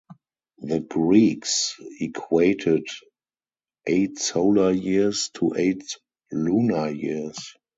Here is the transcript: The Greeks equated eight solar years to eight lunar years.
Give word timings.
The 0.57 0.79
Greeks 0.79 1.77
equated 1.99 2.87
eight 3.85 4.17
solar 4.17 4.71
years 4.71 5.29
to 5.35 5.53
eight 5.55 5.95
lunar 6.31 6.89
years. 6.89 7.53